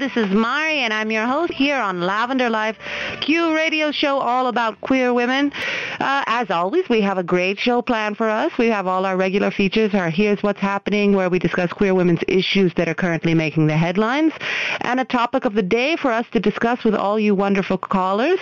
[0.00, 2.78] This is Mari, and I'm your host here on Lavender Life,
[3.20, 5.52] Q radio show all about queer women.
[6.00, 8.50] Uh, as always, we have a great show planned for us.
[8.56, 12.22] We have all our regular features, our Here's What's Happening, where we discuss queer women's
[12.28, 14.32] issues that are currently making the headlines,
[14.80, 18.40] and a topic of the day for us to discuss with all you wonderful callers.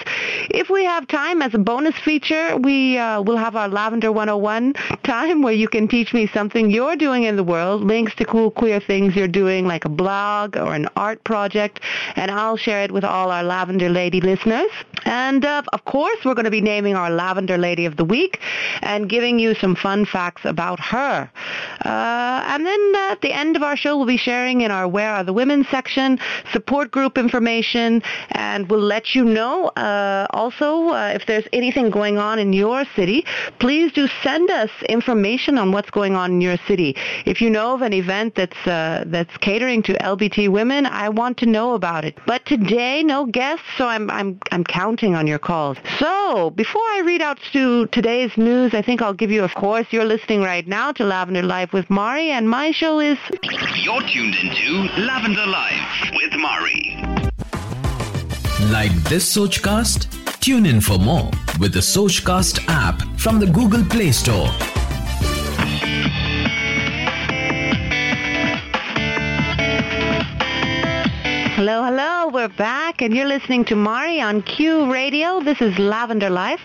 [0.51, 4.75] If we have time, as a bonus feature, we uh, will have our Lavender 101
[5.03, 8.53] time where you can teach me something you're doing in the world, links to cool
[8.53, 12.93] queer things you're doing, like a blog or an art project, and I'll share it
[12.93, 14.71] with all our Lavender Lady listeners.
[15.05, 18.41] And uh, of course, we're going to be naming our Lavender Lady of the Week
[18.83, 21.31] and giving you some fun facts about her.
[21.85, 24.87] Uh, and then uh, at the end of our show, we'll be sharing in our
[24.89, 26.19] Where Are the Women section
[26.53, 32.19] support group information, and we'll let you know uh, also uh, if there's anything going
[32.19, 33.25] on in your city.
[33.59, 36.97] Please do send us information on what's going on in your city.
[37.25, 41.38] If you know of an event that's uh, that's catering to LBT women, I want
[41.39, 42.19] to know about it.
[42.27, 45.77] But today, no guests, so I'm I'm I'm counting on your calls.
[45.99, 49.87] So before I read out to today's news, I think I'll give you, of course,
[49.91, 53.19] you're listening right now to Lavender Life with Mari, and my show is.
[53.83, 56.99] You're tuned into Lavender Life with Mari.
[58.71, 60.15] Like this Sochcast?
[60.41, 64.49] Tune in for more with the Sochcast app from the Google Play Store.
[72.39, 75.41] We're back, and you're listening to Mari on Q Radio.
[75.41, 76.61] This is Lavender Life,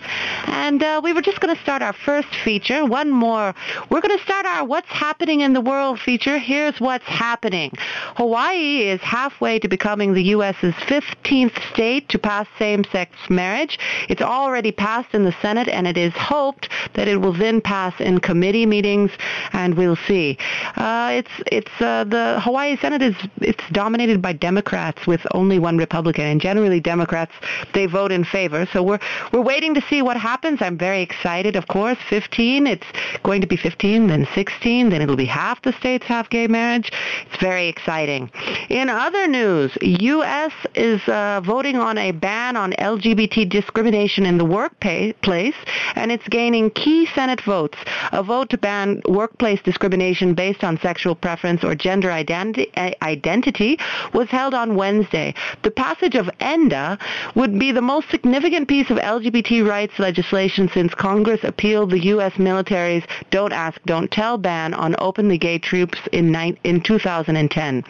[0.46, 2.86] and uh, we were just going to start our first feature.
[2.86, 3.52] One more.
[3.90, 6.38] We're going to start our What's Happening in the World feature.
[6.38, 7.72] Here's what's happening.
[8.16, 13.80] Hawaii is halfway to becoming the U.S.'s 15th state to pass same-sex marriage.
[14.08, 18.00] It's already passed in the Senate, and it is hoped that it will then pass
[18.00, 19.10] in committee meetings,
[19.52, 20.38] and we'll see.
[20.76, 25.73] Uh, it's it's uh, the Hawaii Senate is it's dominated by Democrats with only one
[25.76, 27.32] Republican, and generally Democrats
[27.72, 28.66] they vote in favor.
[28.72, 29.00] So we're
[29.32, 30.62] we're waiting to see what happens.
[30.62, 31.98] I'm very excited, of course.
[32.08, 32.86] 15, it's
[33.22, 36.90] going to be 15, then 16, then it'll be half the states have gay marriage.
[37.26, 38.30] It's very exciting.
[38.68, 40.52] In other news, U.S.
[40.74, 45.54] is uh, voting on a ban on LGBT discrimination in the workplace,
[45.94, 47.78] and it's gaining key Senate votes.
[48.12, 52.70] A vote to ban workplace discrimination based on sexual preference or gender identity,
[53.02, 53.78] identity
[54.12, 55.34] was held on Wednesday.
[55.62, 56.98] The passage of ENDA
[57.34, 62.38] would be the most significant piece of LGBT rights legislation since Congress appealed the U.S.
[62.38, 67.84] military's Don't Ask, Don't Tell ban on openly gay troops in, in 2010.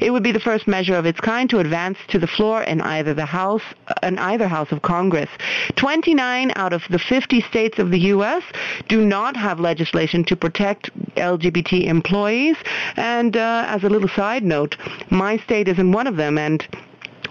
[0.00, 2.80] It would be the first measure of its kind to advance to the floor in
[2.80, 3.62] either the House,
[4.02, 5.30] in either House of Congress.
[5.76, 8.42] 29 out of the 50 states of the U.S.
[8.88, 12.56] do not have legislation to protect LGBT employees.
[12.96, 14.76] And uh, as a little side note,
[15.10, 16.66] my state isn't one of them, and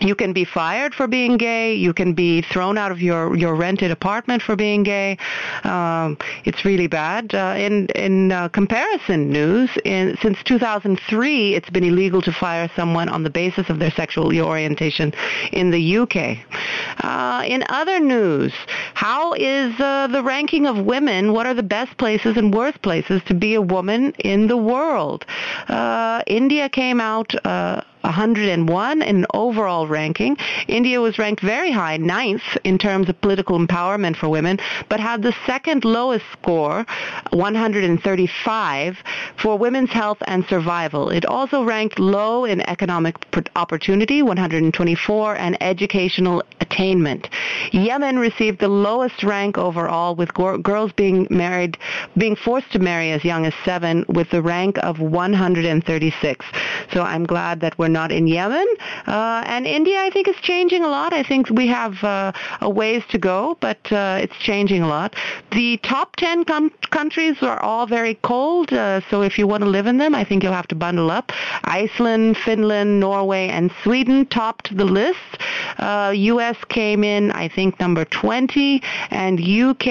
[0.01, 1.73] you can be fired for being gay.
[1.73, 5.17] You can be thrown out of your, your rented apartment for being gay.
[5.63, 7.33] Um, it's really bad.
[7.33, 13.09] Uh, in in uh, comparison news, in, since 2003, it's been illegal to fire someone
[13.09, 15.13] on the basis of their sexual orientation
[15.51, 16.37] in the UK.
[17.03, 18.53] Uh, in other news,
[18.93, 21.33] how is uh, the ranking of women?
[21.33, 25.25] What are the best places and worst places to be a woman in the world?
[25.67, 27.33] Uh, India came out.
[28.05, 30.37] Uh, 101 in overall ranking.
[30.67, 35.23] India was ranked very high, ninth in terms of political empowerment for women, but had
[35.23, 36.85] the second lowest score,
[37.31, 38.97] 135,
[39.37, 41.09] for women's health and survival.
[41.09, 43.15] It also ranked low in economic
[43.55, 47.29] opportunity, 124, and educational attainment.
[47.71, 51.77] Yemen received the lowest rank overall, with girls being married,
[52.17, 56.45] being forced to marry as young as seven, with the rank of 136.
[56.93, 58.67] So I'm glad that we're not in Yemen.
[59.07, 61.13] Uh, and India, I think, is changing a lot.
[61.13, 65.15] I think we have uh, a ways to go, but uh, it's changing a lot.
[65.51, 69.69] The top 10 com- countries are all very cold, uh, so if you want to
[69.77, 71.31] live in them, I think you'll have to bundle up.
[71.63, 75.31] Iceland, Finland, Norway, and Sweden topped the list.
[76.33, 76.57] U.S.
[76.61, 78.81] Uh, came in, I think, number 20,
[79.11, 79.85] and UK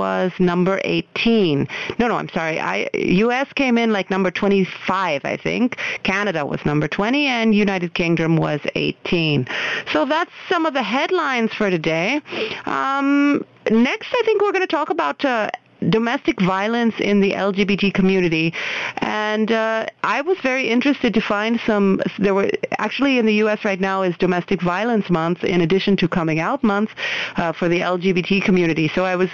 [0.00, 1.66] was number 18.
[1.98, 2.56] No, no, I'm sorry.
[2.60, 2.88] I,
[3.26, 3.48] U.S.
[3.62, 5.76] came in like number 25, I think.
[6.10, 9.46] Canada was number 20, and United Kingdom was 18.
[9.92, 12.20] So that's some of the headlines for today.
[12.66, 15.50] Um, next, I think we're going to talk about uh,
[15.88, 18.52] domestic violence in the LGBT community.
[18.98, 23.64] And uh, I was very interested to find some, there were, actually in the U.S.
[23.64, 26.90] right now is Domestic Violence Month in addition to Coming Out Month
[27.36, 28.88] uh, for the LGBT community.
[28.94, 29.30] So I was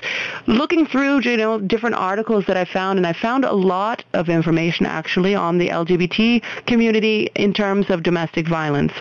[0.46, 4.28] looking through, you know, different articles that I found, and I found a lot of
[4.28, 8.93] information actually on the LGBT community in terms of domestic violence.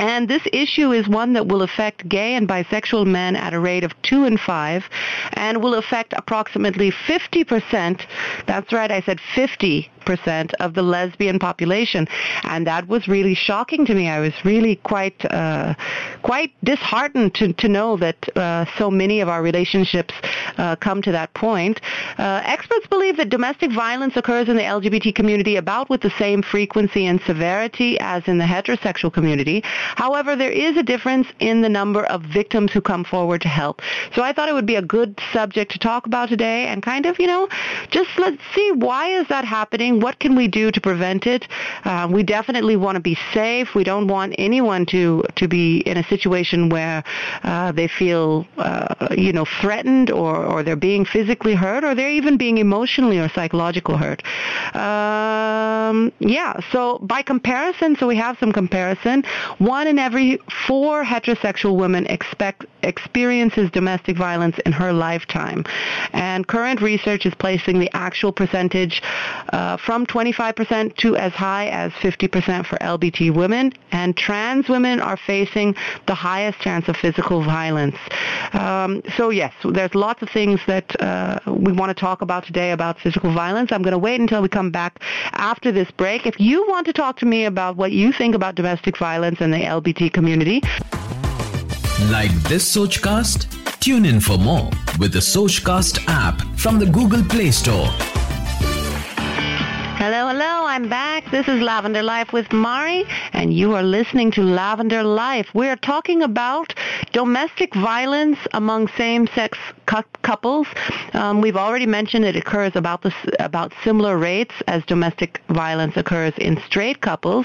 [0.00, 3.84] And this issue is one that will affect gay and bisexual men at a rate
[3.84, 4.88] of two in five
[5.34, 8.00] and will affect approximately 50%.
[8.46, 12.06] That's right, I said 50 percent of the lesbian population,
[12.44, 14.08] and that was really shocking to me.
[14.08, 15.74] I was really quite uh,
[16.22, 20.14] quite disheartened to, to know that uh, so many of our relationships
[20.58, 21.80] uh, come to that point.
[22.18, 26.42] Uh, experts believe that domestic violence occurs in the LGBT community about with the same
[26.42, 29.62] frequency and severity as in the heterosexual community.
[29.64, 33.82] However, there is a difference in the number of victims who come forward to help.
[34.14, 37.06] So I thought it would be a good subject to talk about today and kind
[37.06, 37.48] of, you know,
[37.90, 39.89] just let's see why is that happening?
[39.98, 41.48] What can we do to prevent it?
[41.84, 43.74] Uh, we definitely want to be safe.
[43.74, 47.02] We don't want anyone to, to be in a situation where
[47.42, 52.10] uh, they feel, uh, you know, threatened or, or they're being physically hurt or they're
[52.10, 54.22] even being emotionally or psychological hurt.
[54.74, 59.24] Um, yeah, so by comparison, so we have some comparison.
[59.58, 65.64] One in every four heterosexual women expect, experiences domestic violence in her lifetime.
[66.12, 69.02] And current research is placing the actual percentage
[69.52, 73.72] uh, from 25% to as high as 50% for LBT women.
[73.92, 75.74] And trans women are facing
[76.06, 77.96] the highest chance of physical violence.
[78.52, 82.72] Um, so yes, there's lots of things that uh, we want to talk about today
[82.72, 83.72] about physical violence.
[83.72, 85.00] I'm going to wait until we come back
[85.32, 86.26] after this break.
[86.26, 89.50] If you want to talk to me about what you think about domestic violence in
[89.50, 90.62] the LBT community,
[92.10, 93.56] like this Sochcast?
[93.80, 94.68] Tune in for more
[94.98, 97.88] with the Sochcast app from the Google Play Store.
[100.00, 101.30] Hello, hello, I'm back.
[101.30, 103.04] This is Lavender Life with Mari,
[103.34, 105.48] and you are listening to Lavender Life.
[105.52, 106.72] We're talking about
[107.12, 110.66] domestic violence among same-sex cu- couples.
[111.12, 116.32] Um, we've already mentioned it occurs about the, about similar rates as domestic violence occurs
[116.38, 117.44] in straight couples.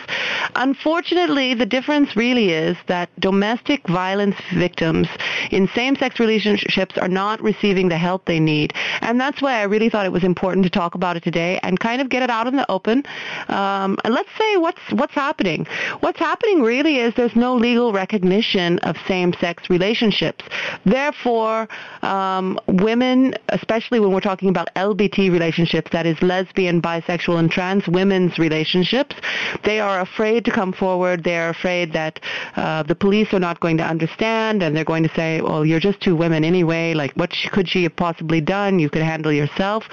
[0.56, 5.10] Unfortunately, the difference really is that domestic violence victims
[5.52, 9.90] in same-sex relationships are not receiving the help they need, and that's why I really
[9.90, 12.48] thought it was important to talk about it today and kind of get it out
[12.48, 13.04] in the open.
[13.48, 15.66] Um, and let's say what's what's happening.
[16.00, 20.44] What's happening really is there's no legal recognition of same-sex relationships.
[20.86, 21.68] Therefore,
[22.02, 27.88] um, women, especially when we're talking about LBT relationships, that is lesbian, bisexual, and trans
[27.88, 29.16] women's relationships,
[29.64, 31.24] they are afraid to come forward.
[31.24, 32.20] They're afraid that
[32.56, 35.80] uh, the police are not going to understand, and they're going to say, "Well, you're
[35.80, 36.94] just two women anyway.
[36.94, 38.80] Like, what could she have possibly done?
[38.80, 39.84] You could handle yourself."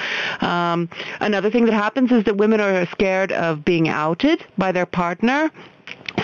[0.40, 0.88] Um,
[1.20, 5.50] another thing that happens is that women are scared of being outed by their partner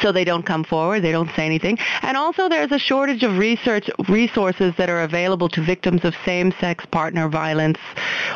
[0.02, 1.78] so they don't come forward, they don't say anything.
[2.02, 6.86] And also there's a shortage of research resources that are available to victims of same-sex
[6.86, 7.78] partner violence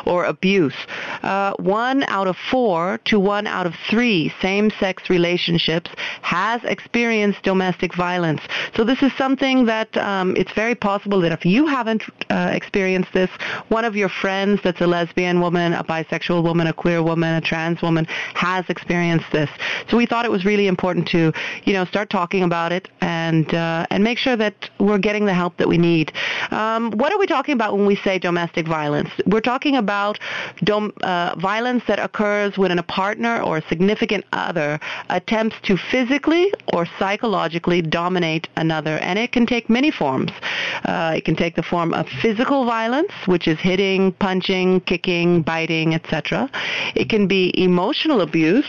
[0.06, 0.74] or abuse.
[1.22, 5.90] Uh, one out of four to one out of three same-sex relationships
[6.22, 8.40] has experienced domestic violence.
[8.76, 13.12] So this is something that um, it's very possible that if you haven't uh, experienced
[13.12, 13.30] this,
[13.68, 17.40] one of your friends that's a lesbian woman, a bisexual woman, a queer woman, a
[17.40, 19.50] trans woman has experienced this.
[19.88, 21.32] So we thought it was really important to
[21.64, 25.34] you know, start talking about it and uh, and make sure that we're getting the
[25.34, 26.12] help that we need.
[26.50, 29.10] Um, what are we talking about when we say domestic violence?
[29.26, 30.18] We're talking about
[30.64, 34.80] dom- uh, violence that occurs when a partner or a significant other
[35.10, 40.30] attempts to physically or psychologically dominate another, and it can take many forms.
[40.84, 45.94] Uh, it can take the form of physical violence, which is hitting, punching, kicking, biting,
[45.94, 46.50] etc.
[46.94, 48.66] It can be emotional abuse,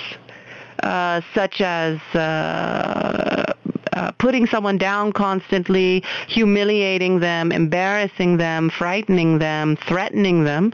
[0.81, 3.53] Uh, such as uh,
[3.95, 10.73] uh, putting someone down constantly, humiliating them, embarrassing them, frightening them, threatening them.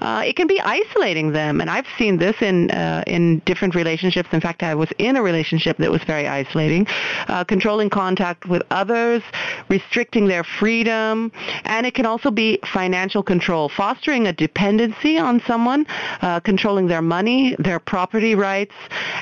[0.00, 4.28] Uh, it can be isolating them, and I've seen this in uh, in different relationships.
[4.32, 6.86] In fact, I was in a relationship that was very isolating,
[7.28, 9.22] uh, controlling contact with others,
[9.68, 11.32] restricting their freedom,
[11.64, 15.86] and it can also be financial control, fostering a dependency on someone,
[16.22, 18.74] uh, controlling their money, their property rights,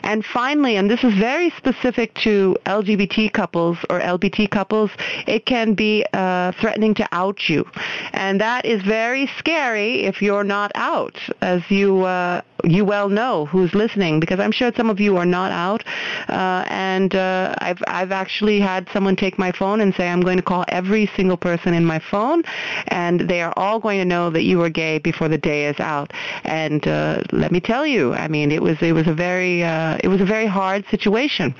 [0.03, 4.91] and finally, and this is very specific to LGBT couples or LBT couples,
[5.27, 7.65] it can be uh, threatening to out you.
[8.13, 13.47] And that is very scary if you're not out, as you uh, you well know
[13.47, 15.85] who's listening, because I'm sure some of you are not out.
[16.29, 20.39] Uh, and uh, I've I've actually had someone take my phone and say I'm going
[20.39, 22.43] to call every single person in my phone,
[22.89, 25.79] and they are all going to know that you are gay before the day is
[25.79, 26.13] out.
[26.45, 29.99] And uh, let me tell you, I mean, it was it was a very uh,
[30.03, 31.55] it was a very hard situation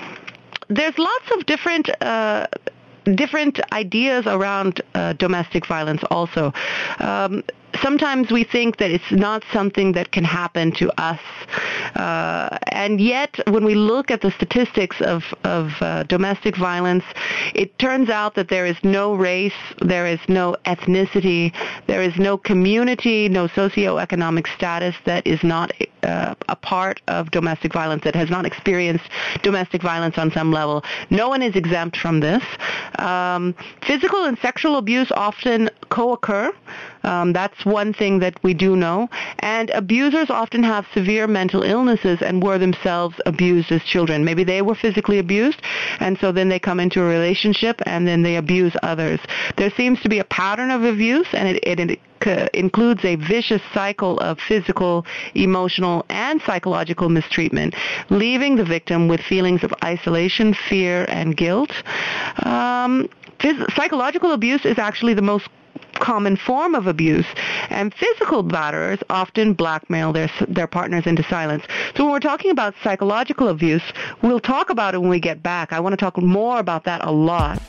[0.69, 2.47] there's lots of different uh,
[3.15, 6.53] different ideas around uh, domestic violence also.
[6.99, 7.43] Um,
[7.83, 11.21] sometimes we think that it's not something that can happen to us.
[11.95, 17.05] Uh, and yet, when we look at the statistics of, of uh, domestic violence,
[17.55, 21.53] it turns out that there is no race, there is no ethnicity,
[21.87, 25.71] there is no community, no socioeconomic status that is not
[26.03, 29.05] uh, a part of domestic violence, that has not experienced
[29.43, 30.85] domestic violence on some level.
[31.11, 32.43] No one is exempt from this.
[32.99, 33.55] Um,
[33.87, 36.53] physical and sexual abuse often co-occur.
[37.07, 39.09] Um, that's one thing that we do know.
[39.39, 44.25] And abusers often have severe mental illnesses and were themselves abused as children.
[44.25, 45.63] Maybe they were physically abused,
[46.01, 49.21] and so then they come into a relationship and then they abuse others.
[49.57, 53.63] There seems to be a pattern of abuse, and it, it, it includes a vicious
[53.73, 57.75] cycle of physical, emotional, and psychological mistreatment,
[58.11, 61.71] leaving the victim with feelings of isolation, fear, and guilt.
[62.45, 63.09] Um,
[63.39, 65.49] phys- psychological abuse is actually the most
[66.01, 67.27] common form of abuse,
[67.71, 71.65] and physical batterers often blackmail their their partners into silence.
[71.97, 73.83] So when we're talking about psychological abuse,
[74.23, 75.73] we'll talk about it when we get back.
[75.73, 77.61] I want to talk more about that a lot.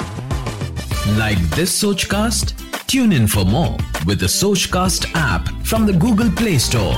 [1.18, 2.64] Like this Sochcast?
[2.88, 6.96] Tune in for more with the Sochcast app from the Google Play Store.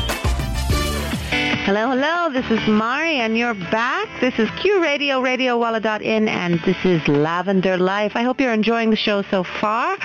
[1.70, 2.34] Hello, hello.
[2.34, 4.08] This is Mari, and you're back.
[4.20, 8.14] This is Q Radio, RadioWalla.in, and this is Lavender Life.
[8.16, 9.96] I hope you're enjoying the show so far.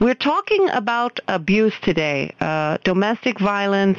[0.00, 3.98] We're talking about abuse today, uh, domestic violence,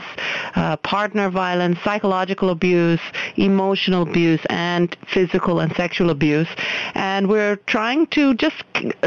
[0.53, 3.01] uh, partner violence, psychological abuse,
[3.38, 6.48] emotional abuse, and physical and sexual abuse.
[6.94, 8.63] And we're trying to just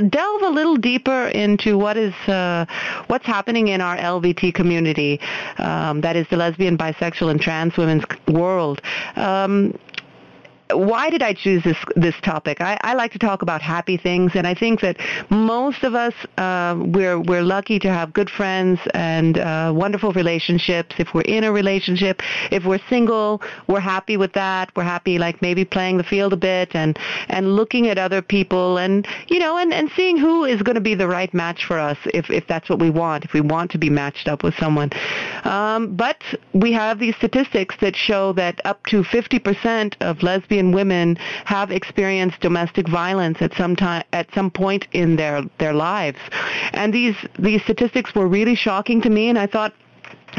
[0.08, 2.66] delve a little deeper into what is uh,
[3.06, 5.20] what's happening in our LBT community.
[5.58, 8.80] Um, that is the lesbian, bisexual, and trans women's world.
[9.16, 9.78] Um,
[10.72, 12.60] Why did I choose this this topic?
[12.60, 14.98] I, I, like to talk about happy things, and I think that
[15.30, 20.96] most of us uh, we're we're lucky to have good friends and uh, wonderful relationships.
[20.98, 24.70] If we're in a relationship, if we're single, we're happy with that.
[24.76, 26.98] We're happy like maybe playing the field a bit and
[27.28, 30.80] and looking at other people and you know and and seeing who is going to
[30.80, 33.25] be the right match for us if if that's what we want.
[33.25, 34.90] If we want to be matched up with someone,
[35.44, 36.22] um, but
[36.52, 41.70] we have these statistics that show that up to 50% of lesbian lesbian women have
[41.70, 46.18] experienced domestic violence at some time at some point in their their lives.
[46.72, 49.72] And these these statistics were really shocking to me and I thought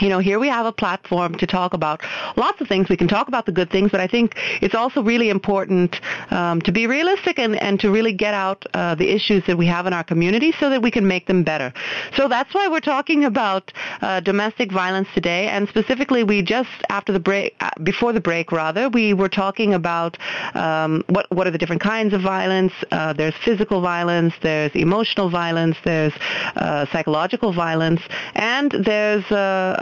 [0.01, 2.01] you know, here we have a platform to talk about
[2.37, 2.89] lots of things.
[2.89, 5.99] We can talk about the good things, but I think it's also really important
[6.31, 9.65] um, to be realistic and, and to really get out uh, the issues that we
[9.67, 11.73] have in our community so that we can make them better.
[12.15, 17.11] So that's why we're talking about uh, domestic violence today, and specifically, we just after
[17.11, 20.17] the break, uh, before the break rather, we were talking about
[20.55, 22.73] um, what what are the different kinds of violence.
[22.91, 26.13] Uh, there's physical violence, there's emotional violence, there's
[26.55, 28.01] uh, psychological violence,
[28.35, 29.23] and there's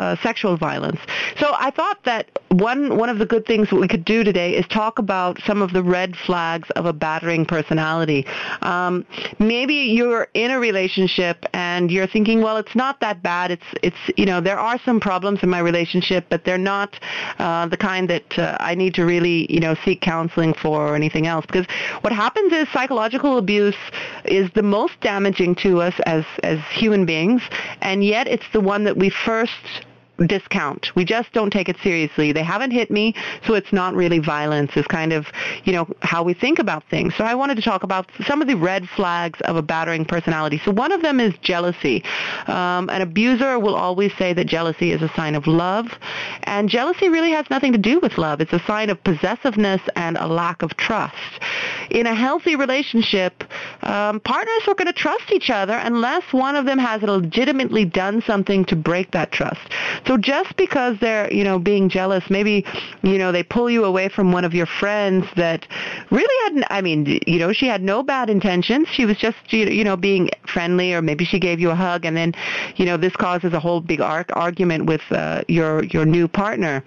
[0.08, 1.00] uh, sexual violence.
[1.38, 4.56] So I thought that one one of the good things that we could do today
[4.56, 8.26] is talk about some of the red flags of a battering personality.
[8.62, 9.06] Um,
[9.40, 13.52] maybe you're in a relationship and you're thinking, well, it's not that bad.
[13.52, 16.98] It's it's you know there are some problems in my relationship, but they're not
[17.40, 20.96] uh, the kind that uh, I need to really you know seek counseling for or
[20.96, 21.46] anything else.
[21.46, 21.68] Because
[22.02, 23.82] what happens is psychological abuse
[24.26, 27.42] is the most damaging to us as as human beings,
[27.82, 29.86] and yet it's the one that we first
[30.26, 30.96] discount.
[30.96, 32.32] We just don't take it seriously.
[32.32, 33.14] They haven't hit me,
[33.46, 34.72] so it's not really violence.
[34.76, 35.28] Is kind of,
[35.64, 37.16] you know, how we think about things.
[37.16, 40.62] So I wanted to talk about some of the red flags of a battering personality.
[40.64, 42.04] So one of them is jealousy.
[42.48, 45.88] Um, an abuser will always say that jealousy is a sign of love,
[46.44, 48.42] and jealousy really has nothing to do with love.
[48.42, 51.16] It's a sign of possessiveness and a lack of trust.
[51.90, 53.44] In a healthy relationship,
[53.84, 58.22] um, partners are going to trust each other unless one of them has legitimately done
[58.26, 59.62] something to break that trust.
[60.08, 62.66] So just because they're, you know, being jealous, maybe,
[63.04, 65.68] you know, they pull you away from one of your friends that
[66.10, 68.88] really hadn't, I mean, you know, she had no bad intentions.
[68.88, 72.16] She was just, you know, being friendly or maybe she gave you a hug and
[72.16, 72.34] then,
[72.78, 76.84] you know, this causes a whole big arc argument with uh, your, your new partner.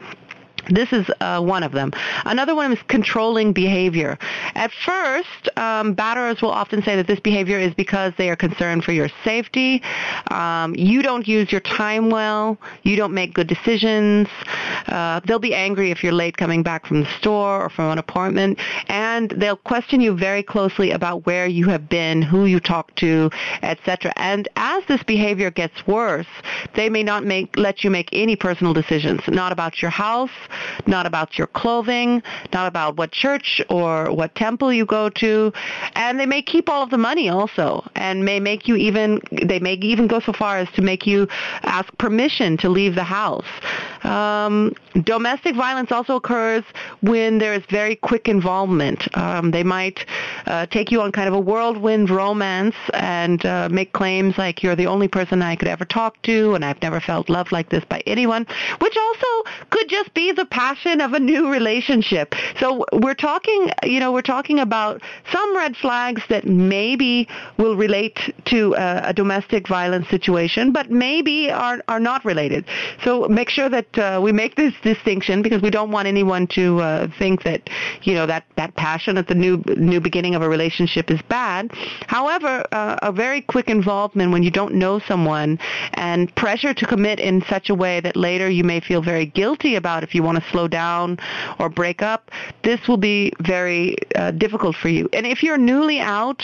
[0.68, 1.92] This is uh, one of them.
[2.24, 4.18] Another one is controlling behavior.
[4.54, 8.84] At first, um, batterers will often say that this behavior is because they are concerned
[8.84, 9.82] for your safety.
[10.30, 12.58] Um, you don't use your time well.
[12.82, 14.28] You don't make good decisions.
[14.86, 17.98] Uh, they'll be angry if you're late coming back from the store or from an
[17.98, 22.96] appointment, and they'll question you very closely about where you have been, who you talked
[22.96, 23.30] to,
[23.62, 24.12] etc.
[24.16, 26.26] And as this behavior gets worse,
[26.74, 30.30] they may not make let you make any personal decisions, not about your house,
[30.86, 35.52] not about your clothing, not about what church or what temple you go to,
[35.94, 39.58] and they may keep all of the money also, and may make you even they
[39.58, 41.26] may even go so far as to make you
[41.62, 43.46] ask permission to leave the house.
[44.02, 46.64] Um, domestic violence also occurs
[47.00, 49.06] when there is very quick involvement.
[49.16, 50.06] Um, they might
[50.46, 54.76] uh, take you on kind of a whirlwind romance and uh, make claims like you're
[54.76, 57.84] the only person I could ever talk to, and I've never felt loved like this
[57.84, 58.46] by anyone,
[58.80, 62.34] which also could just be the passion of a new relationship.
[62.58, 67.28] So we're talking, you know, we're talking about some red flags that maybe
[67.58, 72.64] will relate to a, a domestic violence situation, but maybe are are not related.
[73.04, 76.80] So make sure that uh, we make this distinction because we don't want anyone to
[76.80, 77.68] uh, think that
[78.02, 81.70] you know that that passion at the new new beginning of a relationship is bad.
[82.06, 85.58] However, uh, a very quick involvement when you don't know someone
[85.94, 89.76] and pressure to commit in such a way that later you may feel very guilty
[89.76, 91.18] about if you want to slow down
[91.58, 92.30] or break up,
[92.62, 95.08] this will be very uh, difficult for you.
[95.12, 96.42] And if you're newly out,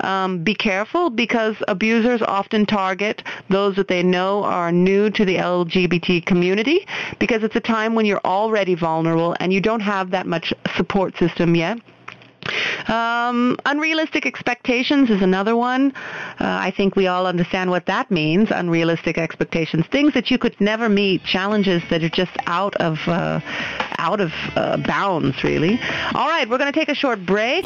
[0.00, 5.36] um, be careful because abusers often target those that they know are new to the
[5.36, 6.86] LGBT community
[7.18, 11.16] because it's a time when you're already vulnerable and you don't have that much support
[11.16, 11.78] system yet.
[12.88, 15.92] Um, unrealistic expectations is another one.
[16.40, 18.50] Uh, I think we all understand what that means.
[18.50, 23.40] Unrealistic expectations, things that you could never meet, challenges that are just out of uh,
[23.98, 25.80] out of uh, bounds, really.
[26.14, 27.64] All right, we're going to take a short break.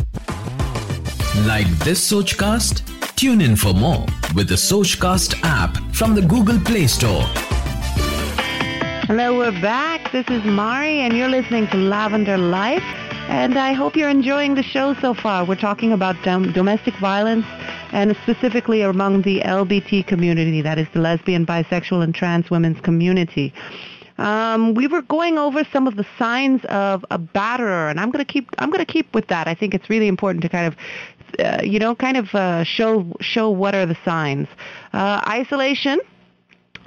[1.46, 2.82] Like this Sochcast?
[3.16, 7.22] Tune in for more with the Sochcast app from the Google Play Store.
[9.06, 10.10] Hello, we're back.
[10.10, 12.82] This is Mari, and you're listening to Lavender Life.
[13.29, 15.45] And I hope you're enjoying the show so far.
[15.45, 17.47] We're talking about dom- domestic violence
[17.93, 23.52] and specifically among the LBT community, that is the lesbian, bisexual, and trans women's community.
[24.19, 28.25] Um, we were going over some of the signs of a batterer, and I'm going
[28.25, 29.49] to keep I'm going to keep with that.
[29.49, 30.76] I think it's really important to kind of
[31.38, 34.49] uh, you know kind of uh, show show what are the signs.
[34.93, 35.99] Uh, isolation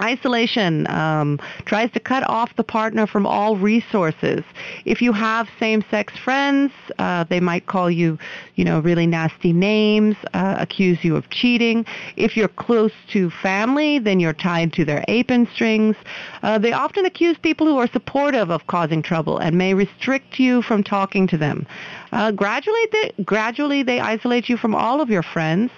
[0.02, 4.44] Isolation um, tries to cut off the partner from all resources.
[4.84, 8.18] If you have same-sex friends, uh, they might call you,
[8.54, 11.86] you know, really nasty names, uh, accuse you of cheating.
[12.16, 15.96] If you're close to family, then you're tied to their apron strings.
[16.42, 20.62] Uh, they often accuse people who are supportive of causing trouble and may restrict you
[20.62, 21.66] from talking to them.
[22.12, 25.70] Uh, gradually, they, gradually they isolate you from all of your friends,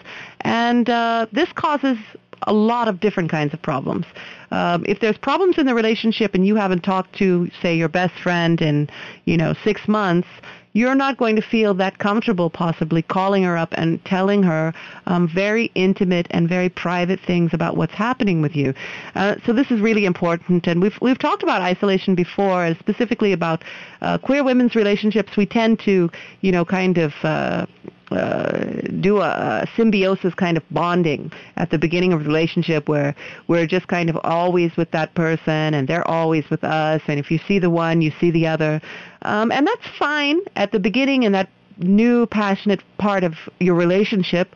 [0.43, 1.99] and uh, this causes
[2.43, 4.07] a lot of different kinds of problems.
[4.51, 8.15] Um, if there's problems in the relationship and you haven't talked to, say, your best
[8.23, 8.89] friend in,
[9.25, 10.29] you know, six months,
[10.73, 14.73] you're not going to feel that comfortable possibly calling her up and telling her
[15.07, 18.73] um, very intimate and very private things about what's happening with you.
[19.15, 23.33] Uh, so this is really important, and we've we've talked about isolation before, and specifically
[23.33, 23.65] about
[24.03, 25.37] uh, queer women's relationships.
[25.37, 26.11] We tend to,
[26.43, 27.13] you know, kind of.
[27.23, 27.67] Uh,
[28.11, 28.65] uh,
[29.01, 33.15] do a, a, symbiosis kind of bonding at the beginning of a relationship where
[33.49, 37.31] we're just kind of always with that person and they're always with us and if
[37.31, 38.81] you see the one you see the other
[39.23, 44.55] um, and that's fine at the beginning in that new passionate part of your relationship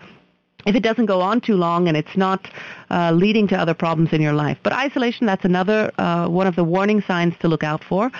[0.67, 2.49] if it doesn't go on too long and it's not
[2.91, 4.59] uh, leading to other problems in your life.
[4.63, 8.11] But isolation, that's another uh, one of the warning signs to look out for.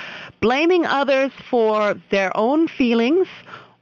[0.41, 3.29] Blaming others for their own feelings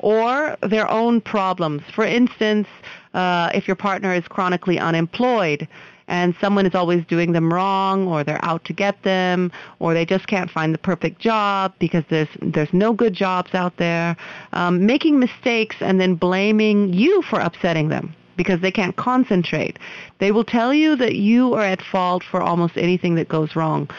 [0.00, 1.82] or their own problems.
[1.94, 2.66] For instance,
[3.14, 5.68] uh, if your partner is chronically unemployed
[6.08, 10.04] and someone is always doing them wrong or they're out to get them or they
[10.04, 14.16] just can't find the perfect job because there's there's no good jobs out there
[14.52, 19.78] um, making mistakes and then blaming you for upsetting them because they can't concentrate.
[20.18, 23.90] They will tell you that you are at fault for almost anything that goes wrong.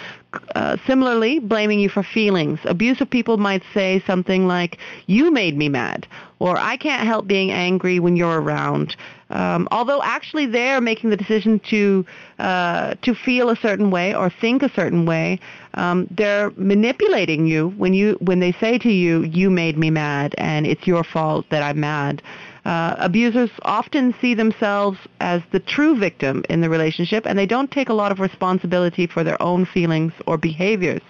[0.56, 2.58] Uh, similarly, blaming you for feelings.
[2.64, 6.08] Abusive people might say something like, you made me mad,
[6.40, 8.96] or I can't help being angry when you're around.
[9.30, 12.06] Um, although actually they're making the decision to
[12.40, 15.40] uh, to feel a certain way or think a certain way,
[15.74, 20.34] um, they're manipulating you when you when they say to you, "You made me mad,
[20.38, 22.22] and it's your fault that I'm mad."
[22.64, 27.72] Uh, abusers often see themselves as the true victim in the relationship, and they don't
[27.72, 31.02] take a lot of responsibility for their own feelings or behaviors.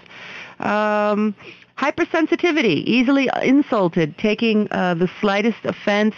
[0.59, 1.35] Um,
[1.77, 6.15] hypersensitivity, easily insulted, taking uh, the slightest offense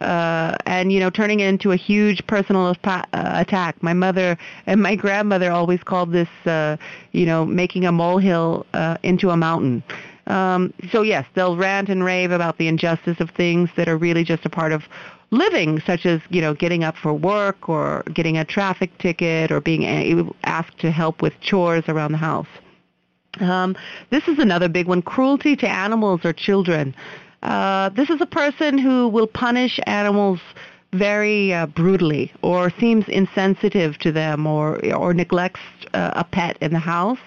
[0.00, 3.82] uh, and you know turning it into a huge personal uh, attack.
[3.82, 6.76] My mother and my grandmother always called this, uh,
[7.12, 9.82] you know, making a molehill uh, into a mountain.
[10.28, 14.24] Um, so yes, they'll rant and rave about the injustice of things that are really
[14.24, 14.82] just a part of
[15.30, 19.60] living, such as you know getting up for work or getting a traffic ticket or
[19.60, 22.46] being asked to help with chores around the house.
[23.40, 23.76] Um,
[24.10, 26.94] this is another big one: cruelty to animals or children.
[27.42, 30.40] Uh, this is a person who will punish animals
[30.92, 35.60] very uh, brutally or seems insensitive to them or or neglects
[35.92, 37.18] uh, a pet in the house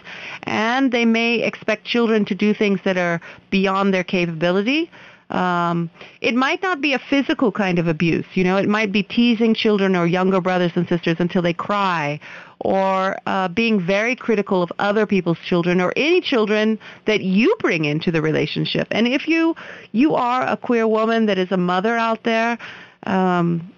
[0.44, 3.22] and they may expect children to do things that are
[3.52, 4.90] beyond their capability
[5.32, 8.26] um, it might not be a physical kind of abuse.
[8.34, 12.20] You know, it might be teasing children or younger brothers and sisters until they cry,
[12.60, 17.86] or uh, being very critical of other people's children or any children that you bring
[17.86, 18.88] into the relationship.
[18.92, 19.56] And if you
[19.94, 22.58] you are a queer woman that is a mother out there,
[23.04, 23.72] um,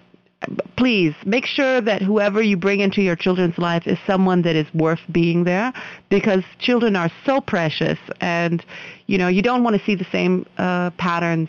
[0.76, 4.66] please make sure that whoever you bring into your children's life is someone that is
[4.74, 5.72] worth being there
[6.10, 8.64] because children are so precious and
[9.06, 11.48] you know you don't want to see the same uh, patterns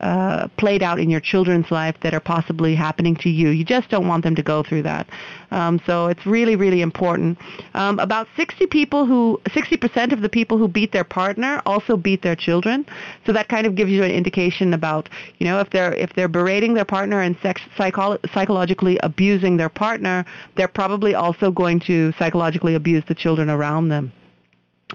[0.00, 3.48] uh, played out in your children's life that are possibly happening to you.
[3.48, 5.08] You just don't want them to go through that.
[5.50, 7.38] Um, so it's really, really important.
[7.74, 12.22] Um, about 60 people who, 60% of the people who beat their partner also beat
[12.22, 12.86] their children.
[13.26, 15.08] So that kind of gives you an indication about,
[15.38, 19.68] you know, if they're if they're berating their partner and sex, psycho- psychologically abusing their
[19.68, 20.24] partner,
[20.56, 24.12] they're probably also going to psychologically abuse the children around them.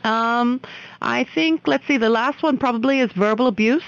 [0.03, 0.61] Um,
[1.01, 3.83] I think, let's see, the last one probably is verbal abuse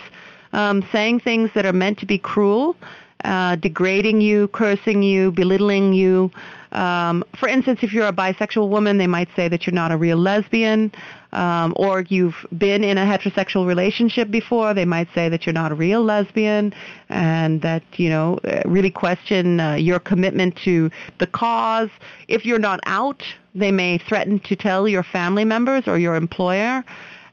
[0.56, 2.78] um, saying things that are meant to be cruel,
[3.26, 6.32] uh, degrading you, cursing you, belittling you.
[6.72, 9.98] Um, for instance, if you're a bisexual woman, they might say that you're not a
[9.98, 10.94] real lesbian,
[11.34, 14.74] um, or you've been in a heterosexual relationship before.
[14.74, 16.74] They might say that you're not a real lesbian,
[17.10, 20.90] and that you know really question uh, your commitment to
[21.20, 21.90] the cause.
[22.30, 26.84] If you're not out, they may threaten to tell your family members or your employer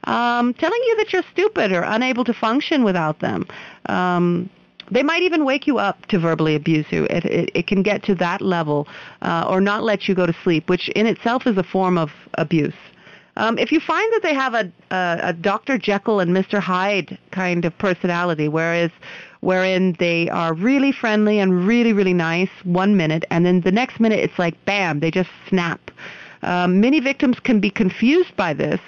[0.05, 3.45] um, telling you that you're stupid or unable to function without them.
[3.87, 4.49] Um,
[4.91, 7.05] they might even wake you up to verbally abuse you.
[7.05, 8.87] It, it, it can get to that level,
[9.21, 12.11] uh, or not let you go to sleep, which in itself is a form of
[12.35, 12.73] abuse.
[13.35, 15.77] Um, if you find that they have a, a, a Dr.
[15.77, 16.59] Jekyll and Mr.
[16.59, 18.91] Hyde kind of personality, whereas
[19.39, 23.99] wherein they are really friendly and really really nice one minute, and then the next
[23.99, 25.89] minute it's like bam, they just snap.
[26.43, 28.79] Um, many victims can be confused by this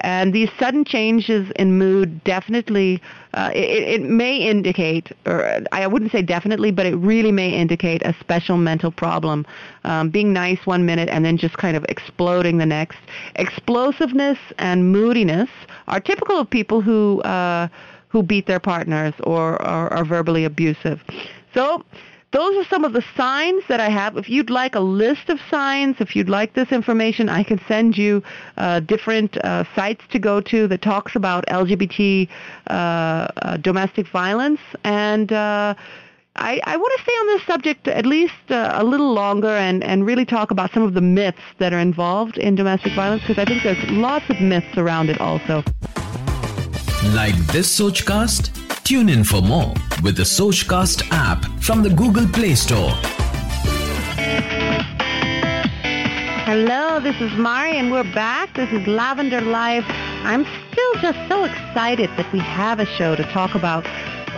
[0.00, 3.02] and these sudden changes in mood definitely,
[3.34, 8.02] uh, it, it, may indicate, or I wouldn't say definitely, but it really may indicate
[8.02, 9.46] a special mental problem.
[9.84, 12.98] Um, being nice one minute and then just kind of exploding the next.
[13.36, 15.50] Explosiveness and moodiness
[15.88, 17.68] are typical of people who uh,
[18.08, 21.00] who beat their partners or are verbally abusive.
[21.54, 21.84] So
[22.32, 24.16] those are some of the signs that I have.
[24.16, 27.98] If you'd like a list of signs, if you'd like this information, I can send
[27.98, 28.22] you
[28.56, 32.28] uh, different uh, sites to go to that talks about LGBT
[32.68, 34.60] uh, uh, domestic violence.
[34.84, 35.74] And uh,
[36.36, 39.82] I, I want to stay on this subject at least uh, a little longer and,
[39.82, 43.38] and really talk about some of the myths that are involved in domestic violence because
[43.38, 45.64] I think there's lots of myths around it also.
[47.12, 48.59] Like this Sochcast?
[48.90, 49.72] Tune in for more
[50.02, 52.90] with the Sochcast app from the Google Play Store.
[56.44, 58.52] Hello, this is Mari, and we're back.
[58.54, 59.84] This is Lavender Life.
[60.24, 63.86] I'm still just so excited that we have a show to talk about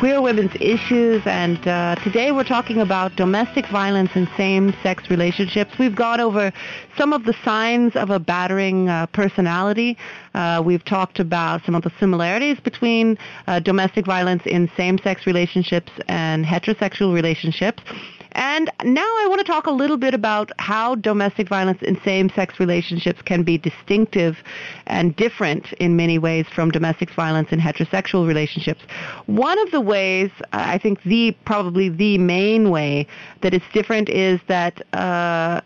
[0.03, 5.79] queer women's issues, and uh, today we're talking about domestic violence in same-sex relationships.
[5.79, 6.53] We've gone over
[6.99, 9.97] some of the signs of a battering uh, personality.
[10.35, 15.93] Uh, we've talked about some of the similarities between uh, domestic violence in same-sex relationships
[16.09, 17.85] and heterosexual relationships.
[18.33, 22.59] And now I want to talk a little bit about how domestic violence in same-sex
[22.59, 24.38] relationships can be distinctive
[24.87, 28.83] and different in many ways from domestic violence in heterosexual relationships.
[29.27, 33.07] One of the ways, I think the probably the main way
[33.42, 35.61] that it's different is that uh,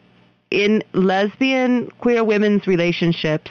[0.50, 3.50] in lesbian queer women's relationships,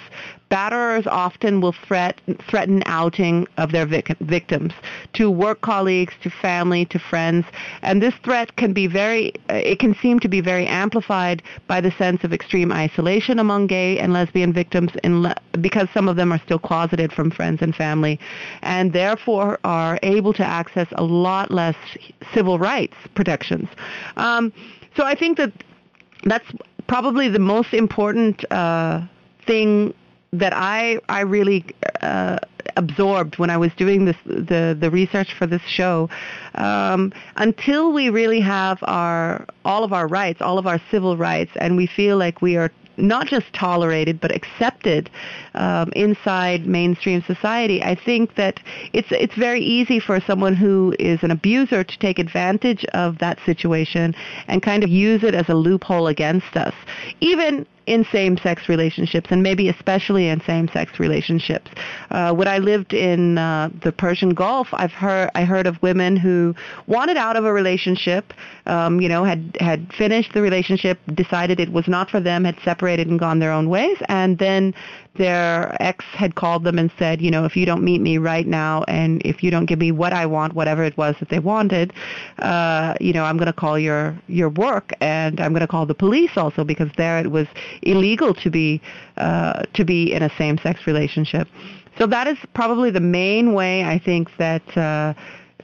[0.51, 4.73] batterers often will threat, threaten outing of their vic- victims
[5.13, 7.45] to work colleagues, to family, to friends,
[7.81, 11.81] and this threat can be very, uh, it can seem to be very amplified by
[11.81, 16.31] the sense of extreme isolation among gay and lesbian victims le- because some of them
[16.31, 18.19] are still closeted from friends and family,
[18.61, 21.75] and therefore are able to access a lot less
[22.33, 23.67] civil rights protections.
[24.17, 24.53] Um,
[24.95, 25.51] so I think that
[26.23, 26.45] that's
[26.87, 29.01] probably the most important uh,
[29.45, 29.93] thing
[30.39, 31.65] that I I really
[32.01, 32.37] uh,
[32.77, 36.09] absorbed when I was doing this the the research for this show.
[36.55, 41.51] Um, until we really have our all of our rights, all of our civil rights,
[41.55, 45.09] and we feel like we are not just tolerated but accepted
[45.53, 47.81] um, inside mainstream society.
[47.83, 48.59] I think that
[48.93, 53.39] it's it's very easy for someone who is an abuser to take advantage of that
[53.45, 54.15] situation
[54.47, 56.73] and kind of use it as a loophole against us.
[57.19, 61.69] Even in same-sex relationships, and maybe especially in same-sex relationships.
[62.11, 66.17] Uh, when I lived in uh, the Persian Gulf, I've heard I heard of women
[66.17, 66.55] who
[66.87, 68.33] wanted out of a relationship,
[68.65, 72.57] um, you know, had had finished the relationship, decided it was not for them, had
[72.63, 74.73] separated and gone their own ways, and then
[75.17, 78.47] their ex had called them and said, you know, if you don't meet me right
[78.47, 81.39] now and if you don't give me what I want, whatever it was that they
[81.39, 81.93] wanted,
[82.39, 85.85] uh, you know, I'm going to call your your work and I'm going to call
[85.85, 87.47] the police also because there it was
[87.81, 88.81] illegal to be
[89.17, 91.47] uh, to be in a same-sex relationship.
[91.97, 94.77] So that is probably the main way I think that.
[94.77, 95.13] Uh,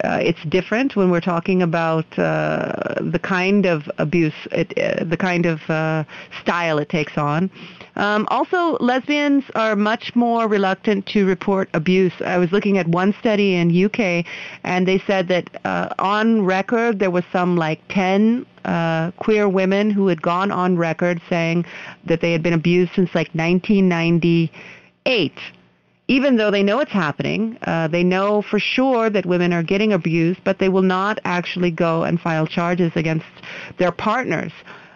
[0.03, 5.17] uh, it's different when we're talking about uh, the kind of abuse, it, uh, the
[5.17, 6.03] kind of uh,
[6.41, 7.49] style it takes on.
[7.95, 12.13] Um, also, lesbians are much more reluctant to report abuse.
[12.25, 14.25] I was looking at one study in UK,
[14.63, 19.91] and they said that uh, on record there was some like 10 uh, queer women
[19.91, 21.65] who had gone on record saying
[22.05, 25.33] that they had been abused since like 1998
[26.07, 29.93] even though they know it's happening, uh, they know for sure that women are getting
[29.93, 33.25] abused, but they will not actually go and file charges against
[33.77, 34.51] their partners.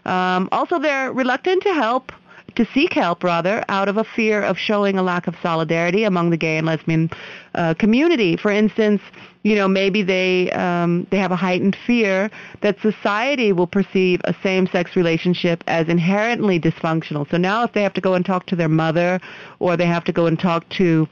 [0.05, 2.11] Um, also, they're reluctant to help
[2.55, 6.29] to seek help rather out of a fear of showing a lack of solidarity among
[6.29, 7.09] the gay and lesbian
[7.53, 8.37] uh, community.
[8.37, 9.01] For instance,
[9.45, 12.31] you know, maybe they um, they have a heightened fear
[12.61, 17.29] that society will perceive a same-sex relationship as inherently dysfunctional.
[17.29, 19.21] So now, if they have to go and talk to their mother,
[19.59, 21.07] or they have to go and talk to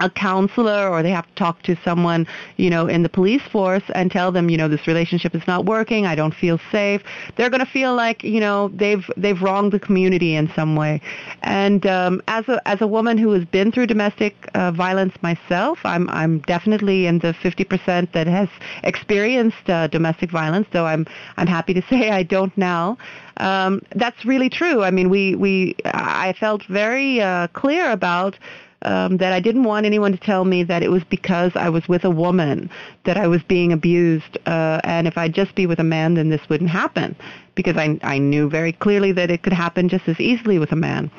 [0.00, 3.82] a counselor or they have to talk to someone, you know, in the police force
[3.94, 7.02] and tell them, you know, this relationship is not working, I don't feel safe.
[7.36, 11.00] They're going to feel like, you know, they've they've wronged the community in some way.
[11.42, 15.78] And um, as a as a woman who has been through domestic uh, violence myself,
[15.84, 18.48] I'm I'm definitely in the 50% that has
[18.82, 22.98] experienced uh, domestic violence, though I'm I'm happy to say I don't now.
[23.36, 24.82] Um, that's really true.
[24.82, 28.38] I mean, we we I felt very uh, clear about
[28.82, 31.88] um, that I didn't want anyone to tell me that it was because I was
[31.88, 32.70] with a woman
[33.04, 36.30] that I was being abused, uh, and if I'd just be with a man, then
[36.30, 37.16] this wouldn't happen
[37.54, 40.76] because I, I knew very clearly that it could happen just as easily with a
[40.76, 41.10] man.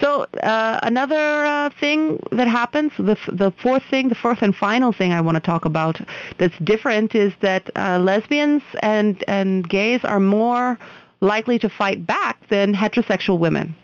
[0.00, 4.92] So uh, another uh, thing that happens, the, the fourth thing, the fourth and final
[4.92, 6.00] thing I want to talk about
[6.38, 10.78] that's different is that uh, lesbians and, and gays are more
[11.20, 13.74] likely to fight back than heterosexual women.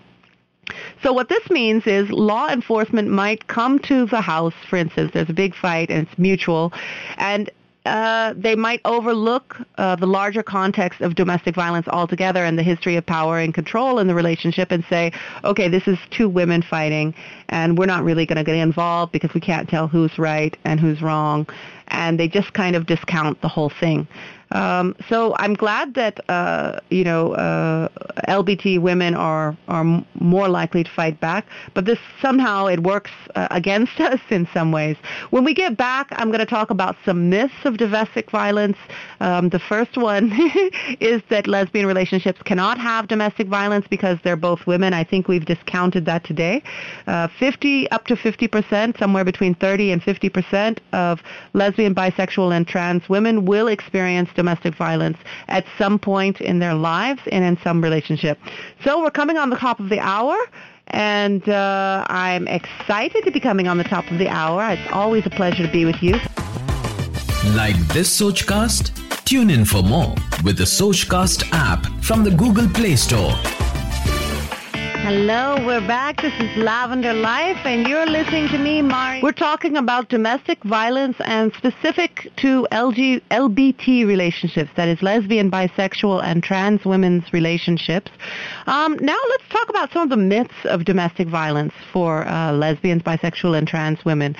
[1.07, 5.31] So what this means is law enforcement might come to the house, for instance, there's
[5.31, 6.73] a big fight and it's mutual,
[7.17, 7.49] and
[7.85, 12.97] uh, they might overlook uh, the larger context of domestic violence altogether and the history
[12.97, 15.13] of power and control in the relationship and say,
[15.45, 17.15] okay, this is two women fighting,
[17.51, 20.81] and we're not really going to get involved because we can't tell who's right and
[20.81, 21.47] who's wrong,
[21.87, 24.09] and they just kind of discount the whole thing.
[24.53, 27.89] Um, so I'm glad that uh, you know uh,
[28.29, 33.49] LBT women are are more likely to fight back, but this somehow it works uh,
[33.51, 34.97] against us in some ways.
[35.31, 38.79] When we get back, I'm going to talk about some myths of domestic violence.
[39.21, 40.33] Um, the first one
[41.01, 44.95] is that lesbian relationships cannot have domestic violence because they're both women.
[44.95, 46.63] I think we've discounted that today.
[47.07, 51.21] Uh, 50 up to 50 percent, somewhere between 30 and 50 percent of
[51.53, 55.19] lesbian, bisexual, and trans women will experience domestic violence
[55.49, 58.39] at some point in their lives and in some relationship.
[58.85, 60.37] So we're coming on the top of the hour.
[60.89, 64.71] And uh, I'm excited to be coming on the top of the hour.
[64.71, 66.13] It's always a pleasure to be with you.
[67.57, 68.93] Like this Sochcast?
[69.25, 73.35] Tune in for more with the Sochcast app from the Google Play Store.
[75.07, 76.21] Hello, we're back.
[76.21, 79.23] This is Lavender Life, and you're listening to me, Mari.
[79.23, 86.25] We're talking about domestic violence and specific to LG, LBT relationships, that is lesbian, bisexual,
[86.25, 88.11] and trans women's relationships.
[88.67, 93.03] Um, now let's talk about some of the myths of domestic violence for uh, lesbians,
[93.03, 94.35] bisexual, and trans women.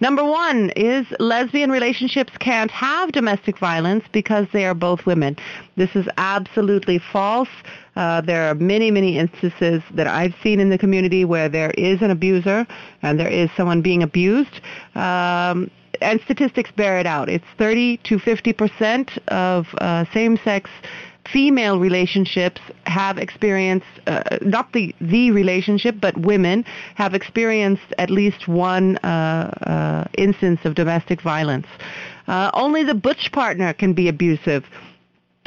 [0.00, 5.36] Number one is lesbian relationships can't have domestic violence because they are both women.
[5.76, 7.50] This is absolutely false.
[7.96, 12.00] Uh, there are many, many instances that I've seen in the community where there is
[12.00, 12.66] an abuser
[13.02, 14.60] and there is someone being abused.
[14.94, 17.28] Um, and statistics bear it out.
[17.28, 20.70] It's 30 to 50 percent of uh, same-sex
[21.32, 26.64] female relationships have experienced uh, not the the relationship, but women
[26.94, 31.66] have experienced at least one uh, uh instance of domestic violence.
[32.28, 34.64] Uh, only the butch partner can be abusive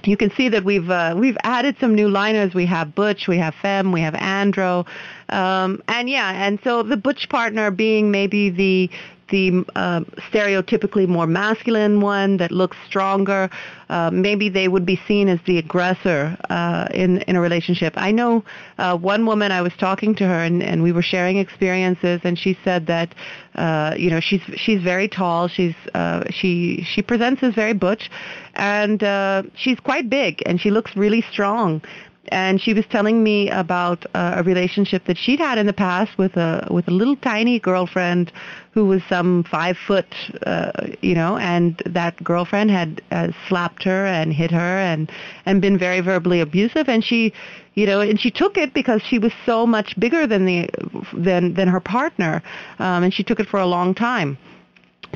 [0.05, 2.53] you can see that we've uh, we've added some new liners.
[2.53, 4.85] We have Butch, we have Femme, we have Andro,
[5.29, 8.89] um, and yeah, and so the Butch partner being maybe the
[9.29, 13.49] the uh, stereotypically more masculine one that looks stronger.
[13.89, 17.93] Uh, maybe they would be seen as the aggressor uh, in in a relationship.
[17.95, 18.43] I know
[18.77, 19.51] uh, one woman.
[19.51, 23.13] I was talking to her, and, and we were sharing experiences, and she said that
[23.55, 25.47] uh, you know she's she's very tall.
[25.47, 28.09] She's uh, she she presents as very butch,
[28.55, 31.81] and uh, she's quite big, and she looks really strong
[32.29, 36.17] and she was telling me about uh, a relationship that she'd had in the past
[36.17, 38.31] with a with a little tiny girlfriend
[38.71, 44.05] who was some five foot, uh, you know, and that girlfriend had uh, slapped her
[44.05, 45.11] and hit her and
[45.45, 47.33] and been very verbally abusive, and she,
[47.75, 50.69] you know, and she took it because she was so much bigger than the
[51.13, 52.41] than than her partner,
[52.79, 54.37] um, and she took it for a long time.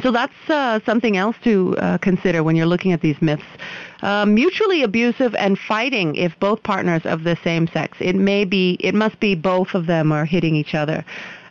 [0.04, 3.44] So that's uh, something else to uh, consider when you're looking at these myths.
[4.02, 7.98] Uh, mutually abusive and fighting if both partners of the same sex.
[8.00, 11.04] It may be, it must be both of them are hitting each other.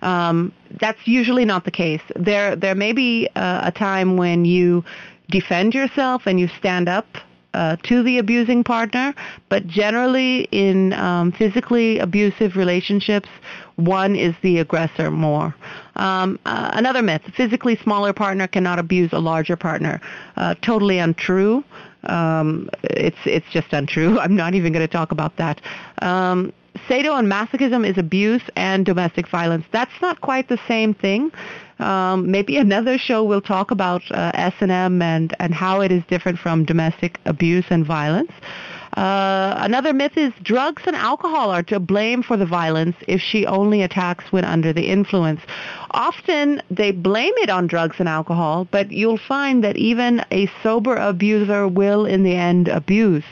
[0.02, 2.02] Um, that's usually not the case.
[2.14, 4.84] There, there may be uh, a time when you
[5.28, 7.06] defend yourself and you stand up
[7.56, 9.14] uh, to the abusing partner,
[9.48, 13.28] but generally in um, physically abusive relationships,
[13.76, 15.54] one is the aggressor more.
[15.96, 20.00] Um, uh, another myth: physically smaller partner cannot abuse a larger partner.
[20.36, 21.64] Uh, totally untrue.
[22.04, 24.18] Um, it's it's just untrue.
[24.24, 25.60] I'm not even going to talk about that.
[26.02, 26.52] Um,
[26.88, 29.64] Sado and masochism is abuse and domestic violence.
[29.72, 31.32] That's not quite the same thing.
[31.78, 36.38] Um, maybe another show we'll talk about uh, S&M and, and how it is different
[36.38, 38.32] from domestic abuse and violence.
[38.96, 43.44] Uh, another myth is drugs and alcohol are to blame for the violence if she
[43.44, 45.40] only attacks when under the influence.
[45.90, 50.96] Often they blame it on drugs and alcohol, but you'll find that even a sober
[50.96, 53.24] abuser will in the end abuse.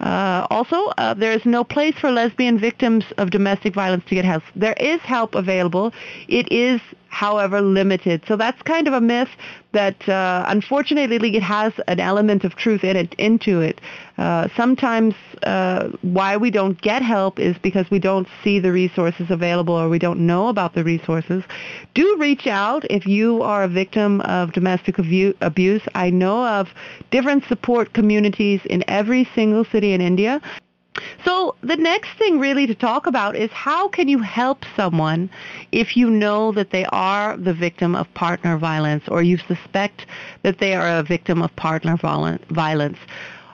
[0.00, 4.24] Uh, also, uh, there is no place for lesbian victims of domestic violence to get
[4.24, 4.42] help.
[4.54, 5.92] There is help available.
[6.28, 6.80] It is
[7.14, 8.22] however limited.
[8.26, 9.28] So that's kind of a myth
[9.72, 13.80] that uh, unfortunately it has an element of truth in it into it.
[14.18, 19.30] Uh, sometimes uh, why we don't get help is because we don't see the resources
[19.30, 21.42] available or we don't know about the resources.
[21.94, 25.82] Do reach out if you are a victim of domestic abuse.
[25.94, 26.68] I know of
[27.10, 30.40] different support communities in every single city in India.
[31.24, 35.30] So the next thing really to talk about is how can you help someone
[35.72, 40.06] if you know that they are the victim of partner violence or you suspect
[40.42, 42.98] that they are a victim of partner violence.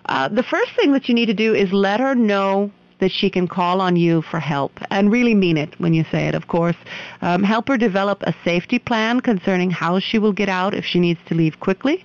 [0.06, 3.30] Uh, the first thing that you need to do is let her know that she
[3.30, 6.48] can call on you for help and really mean it when you say it, of
[6.48, 6.76] course.
[7.22, 11.00] Um, help her develop a safety plan concerning how she will get out if she
[11.00, 12.04] needs to leave quickly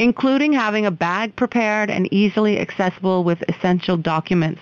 [0.00, 4.60] including having a bag prepared and easily accessible with essential documents.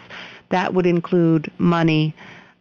[0.51, 2.15] That would include money,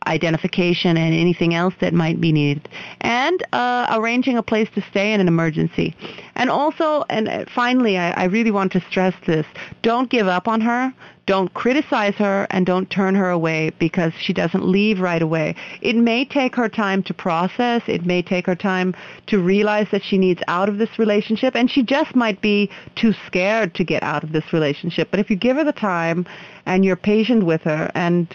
[0.08, 2.68] identification, and anything else that might be needed,
[3.02, 5.96] and uh, arranging a place to stay in an emergency.
[6.36, 9.46] And also, and finally, I, I really want to stress this,
[9.82, 10.94] don't give up on her.
[11.28, 15.56] Don't criticize her and don't turn her away because she doesn't leave right away.
[15.82, 17.82] It may take her time to process.
[17.86, 18.96] It may take her time
[19.28, 23.14] to realize that she needs out of this relationship and she just might be too
[23.26, 25.10] scared to get out of this relationship.
[25.12, 26.26] But if you give her the time
[26.66, 28.34] and you're patient with her and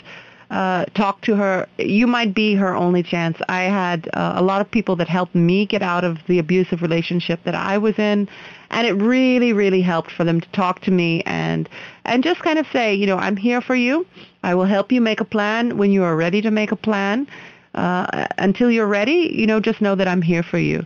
[0.53, 3.39] uh, talk to her, you might be her only chance.
[3.49, 6.83] I had uh, a lot of people that helped me get out of the abusive
[6.83, 8.29] relationship that I was in,
[8.71, 11.71] and it really, really helped for them to talk to me and
[12.05, 14.07] and just kind of say, you know, I'm here for you.
[14.43, 17.27] I will help you make a plan when you are ready to make a plan.
[17.75, 20.85] Uh, until you're ready, you know, just know that I'm here for you.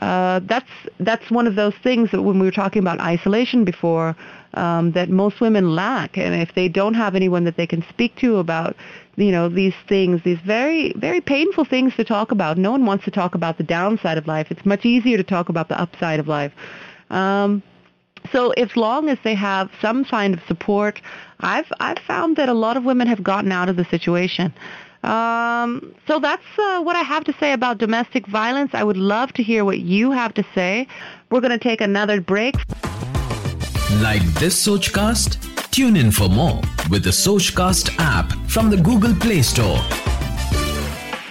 [0.00, 0.68] Uh, that's
[1.00, 4.14] that's one of those things that when we were talking about isolation before,
[4.56, 8.16] um, that most women lack, and if they don't have anyone that they can speak
[8.16, 8.76] to about
[9.16, 13.04] you know these things these very very painful things to talk about no one wants
[13.04, 16.20] to talk about the downside of life it's much easier to talk about the upside
[16.20, 16.52] of life
[17.10, 17.62] um,
[18.30, 21.00] so as long as they have some kind of support
[21.40, 24.52] i've i've found that a lot of women have gotten out of the situation
[25.02, 28.72] um, so that's uh, what I have to say about domestic violence.
[28.74, 30.88] I would love to hear what you have to say.
[31.30, 32.56] We're going to take another break.
[33.94, 35.70] Like this Sochcast?
[35.70, 39.78] Tune in for more with the Sochcast app from the Google Play Store.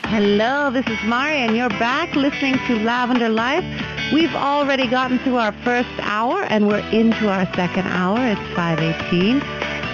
[0.08, 3.66] Hello, this is Mari, and you're back listening to Lavender Life.
[4.14, 8.26] We've already gotten through our first hour, and we're into our second hour.
[8.26, 9.42] It's 518.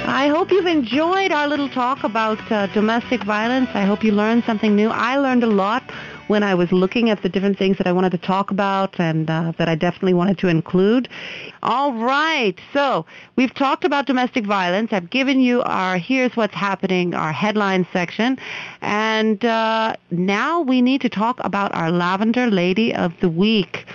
[0.08, 3.70] I hope you've enjoyed our little talk about uh, domestic violence.
[3.74, 4.90] I hope you learned something new.
[4.90, 5.84] I learned a lot
[6.32, 9.30] when I was looking at the different things that I wanted to talk about and
[9.30, 11.10] uh, that I definitely wanted to include.
[11.62, 13.06] All right, so
[13.36, 14.94] we've talked about domestic violence.
[14.94, 18.40] I've given you our Here's What's Happening, our headline section,
[18.80, 23.86] and uh, now we need to talk about our Lavender Lady of the Week.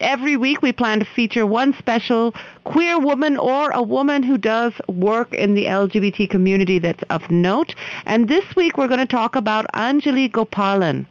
[0.00, 2.34] Every week we plan to feature one special
[2.64, 7.74] queer woman or a woman who does work in the LGBT community that's of note.
[8.04, 11.06] And this week we're going to talk about Anjali Gopalan.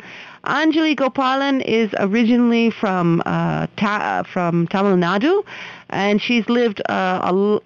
[0.45, 5.43] Anjali Gopalan is originally from uh, ta- from Tamil Nadu,
[5.89, 7.19] and she's lived uh,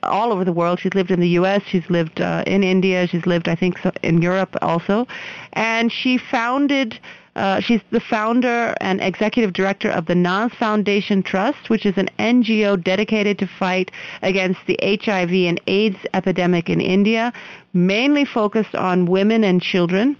[0.03, 0.79] all over the world.
[0.79, 4.21] She's lived in the U.S., she's lived uh, in India, she's lived, I think, in
[4.21, 5.07] Europe also,
[5.53, 6.99] and she founded.
[7.35, 12.09] Uh, she's the founder and executive director of the Naz Foundation Trust, which is an
[12.19, 17.31] NGO dedicated to fight against the HIV and AIDS epidemic in India,
[17.71, 20.17] mainly focused on women and children.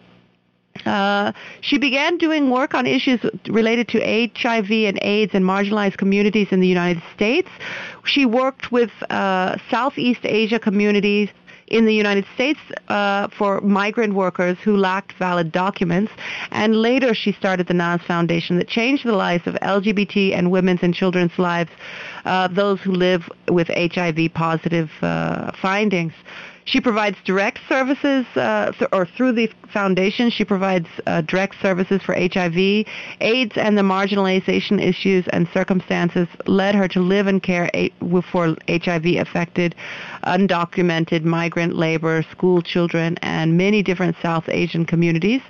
[0.86, 6.47] Uh, she began doing work on issues related to HIV and AIDS in marginalized communities
[6.51, 7.49] in the United States.
[8.05, 11.30] She worked with uh, Southeast Asia communities
[11.69, 16.11] in the United States uh, for migrant workers who lacked valid documents.
[16.51, 20.82] And later she started the Naz Foundation that changed the lives of LGBT and women's
[20.82, 21.69] and children's lives,
[22.25, 26.13] uh, those who live with HIV positive uh, findings.
[26.66, 32.01] She provides direct services, uh, th- or through the foundation, she provides uh, direct services
[32.03, 32.86] for HIV,
[33.22, 37.91] AIDS, and the marginalization issues and circumstances led her to live and care a-
[38.32, 39.76] for HIV-affected,
[40.26, 45.41] undocumented migrant labor, school children, and many different South Asian communities.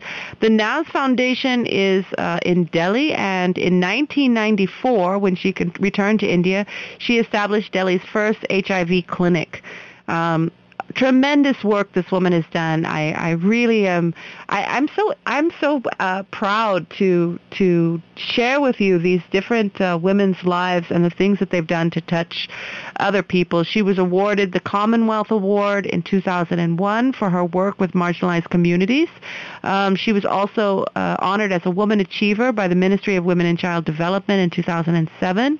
[0.41, 6.65] The Naz Foundation is uh, in Delhi, and in 1994, when she returned to India,
[6.99, 9.63] she established Delhi's first HIV clinic.
[10.07, 10.51] Um,
[10.95, 12.85] tremendous work this woman has done.
[12.85, 14.13] I, I really am.
[14.49, 19.99] I, I'm so I'm so uh, proud to to share with you these different uh,
[20.01, 22.49] women's lives and the things that they've done to touch
[22.99, 23.63] other people.
[23.63, 29.09] She was awarded the Commonwealth Award in 2001 for her work with marginalized communities.
[29.63, 33.45] Um, she was also uh, honored as a Woman Achiever by the Ministry of Women
[33.45, 35.59] and Child Development in 2007.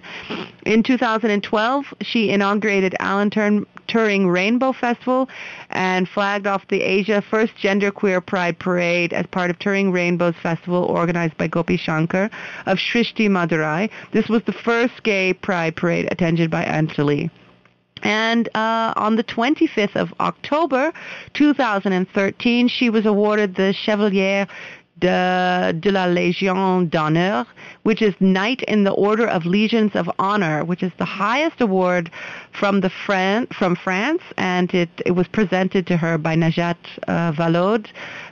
[0.66, 5.19] In 2012, she inaugurated Alan Turing Rainbow Festival
[5.72, 10.84] and flagged off the Asia First Genderqueer Pride Parade as part of Turing Rainbows Festival
[10.84, 12.30] organized by Gopi Shankar
[12.66, 13.90] of Srishti Madurai.
[14.12, 17.30] This was the first gay pride parade attended by Anjali.
[18.04, 20.94] And uh, on the 25th of October
[21.34, 24.48] 2013, she was awarded the Chevalier
[25.00, 27.46] de, de la Légion d'honneur,
[27.84, 32.12] which is Knight in the Order of Legions of Honor, which is the highest award
[32.52, 36.78] from the Fran- from France, and it, it was presented to her by Najat
[37.08, 37.86] uh, Vallaud,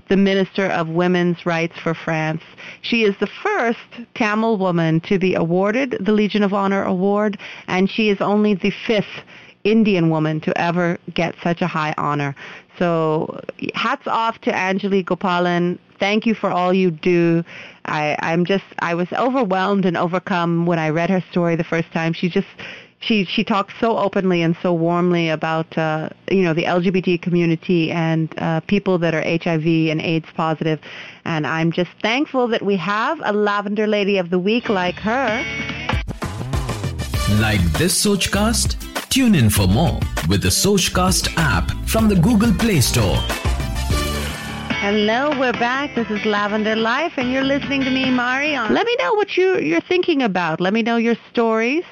[0.10, 2.42] the Minister of Women's Rights for France.
[2.82, 3.80] She is the first
[4.16, 7.38] Tamil woman to be awarded the Legion of Honor award,
[7.68, 9.24] and she is only the fifth
[9.72, 12.36] Indian woman to ever get such a high honor.
[12.80, 13.42] So
[13.74, 15.78] hats off to Anjali Gopalan.
[16.00, 17.44] Thank you for all you do.
[17.86, 21.92] I, I'm just, I was overwhelmed and overcome when I read her story the first
[21.92, 22.14] time.
[22.14, 22.48] She just,
[23.00, 27.92] she she talks so openly and so warmly about uh, you know the LGBT community
[27.92, 30.82] and uh, people that are HIV and AIDS positive.
[30.82, 30.82] positive,
[31.26, 35.44] and I'm just thankful that we have a Lavender Lady of the Week like her.
[37.40, 38.87] Like this Sochcast?
[39.10, 43.18] Tune in for more with the Sochcast app from the Google Play Store.
[44.80, 45.96] Hello, we're back.
[45.96, 48.52] This is Lavender Life, and you're listening to me, Mari.
[48.52, 50.60] Let me know what you, you're thinking about.
[50.60, 51.84] Let me know your stories.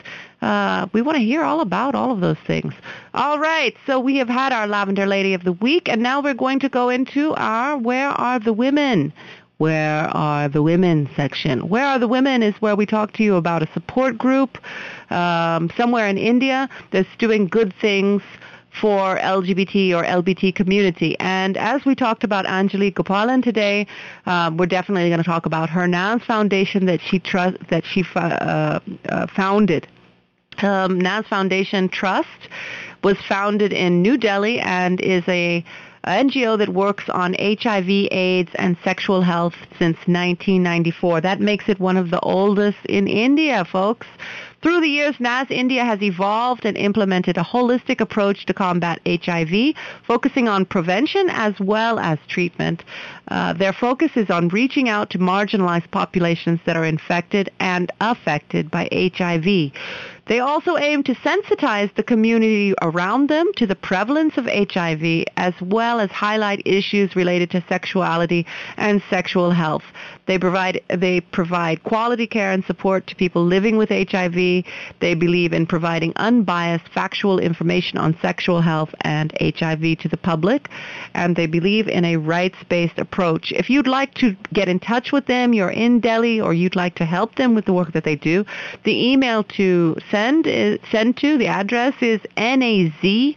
[0.42, 2.74] Uh, we want to hear all about all of those things.
[3.14, 6.36] All right, so we have had our Lavender Lady of the Week, and now we're
[6.36, 9.14] going to go into our Where Are the Women?
[9.58, 11.70] Where Are the Women section.
[11.70, 14.58] Where Are the Women is where we talk to you about a support group
[15.12, 18.22] um, somewhere in India that's doing good things
[18.82, 21.16] for LGBT or LBT community.
[21.20, 23.88] And as we talked about Anjali Gopalan today,
[24.26, 28.04] um, we're definitely going to talk about her Naz Foundation that she trust that she
[28.16, 29.88] uh, uh, founded.
[30.58, 32.50] Um, Naz Foundation Trust
[33.04, 35.64] was founded in New Delhi and is a
[36.06, 41.22] NGO that works on HIV, AIDS, and sexual health since 1994.
[41.22, 44.08] That makes it one of the oldest in India, folks.
[44.66, 49.76] Through the years, Naz India has evolved and implemented a holistic approach to combat HIV,
[50.08, 52.84] focusing on prevention as well as treatment.
[53.28, 58.72] Uh, their focus is on reaching out to marginalized populations that are infected and affected
[58.72, 59.72] by HIV.
[60.28, 65.54] They also aim to sensitize the community around them to the prevalence of HIV as
[65.62, 68.46] well as highlight issues related to sexuality
[68.78, 69.84] and sexual health.
[70.28, 74.64] They provide they provide quality care and support to people living with HIV
[75.00, 80.70] They believe in providing unbiased, factual information on sexual health and HIV to the public,
[81.14, 83.52] and they believe in a rights-based approach.
[83.52, 86.96] If you'd like to get in touch with them, you're in Delhi, or you'd like
[86.96, 88.46] to help them with the work that they do,
[88.84, 93.36] the email to send is, send to the address is naz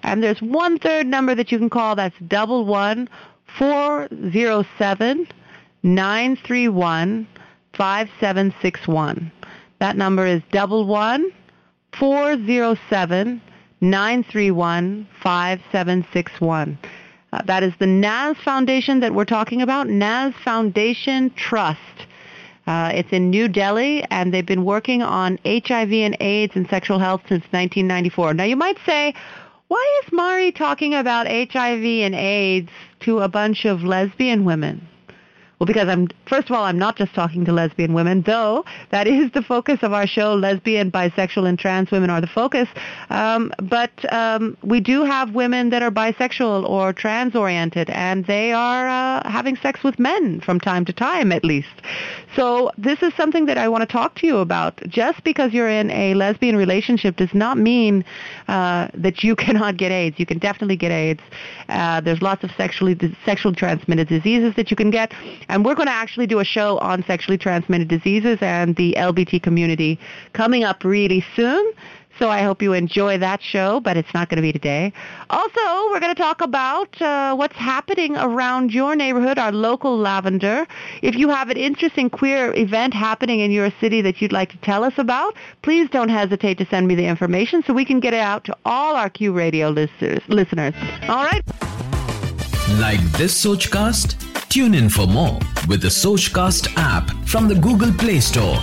[0.04, 1.96] and there's one third number that you can call.
[1.96, 3.10] That's double one
[3.58, 5.28] four zero seven
[5.84, 7.28] nine three one
[7.74, 9.32] five seven six one.
[9.80, 11.32] That number is double one
[11.98, 13.42] four zero seven
[13.82, 16.78] nine three one five seven six one.
[17.32, 21.80] Uh, that is the NAZ Foundation that we're talking about, NAZ Foundation Trust.
[22.66, 27.00] Uh, it's in New Delhi, and they've been working on HIV and AIDS and sexual
[27.00, 28.34] health since 1994.
[28.34, 29.14] Now, you might say,
[29.70, 32.70] why is Mari talking about HIV and AIDS
[33.02, 34.88] to a bunch of lesbian women?
[35.60, 39.08] Well, because I'm, first of all, I'm not just talking to lesbian women, though that
[39.08, 40.34] is the focus of our show.
[40.34, 42.70] Lesbian, bisexual, and trans women are the focus.
[43.10, 48.88] Um, but um, we do have women that are bisexual or trans-oriented, and they are
[48.88, 51.68] uh, having sex with men from time to time, at least.
[52.38, 54.82] So this is something that I want to talk to you about.
[54.88, 58.06] Just because you're in a lesbian relationship does not mean
[58.48, 60.20] uh, that you cannot get AIDS.
[60.20, 61.22] You can definitely get AIDS.
[61.68, 65.14] Uh, there's lots of sexually sexually transmitted diseases that you can get,
[65.50, 69.44] and we're going to actually do a show on sexually transmitted diseases and the LBT
[69.44, 70.00] community
[70.34, 71.74] coming up really soon.
[72.20, 74.92] So I hope you enjoy that show, but it's not going to be today.
[75.30, 80.68] Also, we're going to talk about uh, what's happening around your neighborhood, our local lavender.
[81.02, 84.58] If you have an interesting queer event happening in your city that you'd like to
[84.58, 88.14] tell us about, please don't hesitate to send me the information so we can get
[88.14, 90.22] it out to all our Q Radio listeners.
[90.28, 90.74] listeners.
[91.04, 91.89] All right?
[92.78, 94.16] Like this Sochcast?
[94.48, 98.58] Tune in for more with the Sochcast app from the Google Play Store.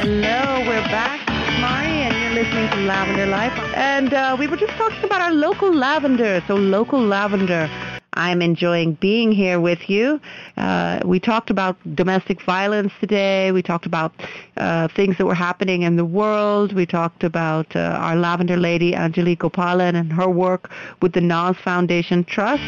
[0.00, 1.20] Hello, we're back.
[1.60, 3.52] Mari, and you're listening to Lavender Life.
[3.74, 6.42] And uh, we were just talking about our local lavender.
[6.46, 7.68] So local lavender.
[8.14, 10.20] I'm enjoying being here with you.
[10.56, 13.52] Uh, we talked about domestic violence today.
[13.52, 14.12] We talked about
[14.56, 16.72] uh, things that were happening in the world.
[16.72, 20.70] We talked about uh, our lavender lady, Angelique Gopalan, and her work
[21.02, 22.62] with the Naz Foundation Trust.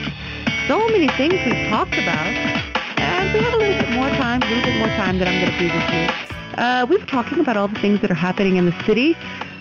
[0.68, 2.26] So many things we've talked about.
[2.98, 5.40] And we have a little bit more time, a little bit more time that I'm
[5.40, 6.26] going to be with you.
[6.56, 9.14] Uh, we were talking about all the things that are happening in the city,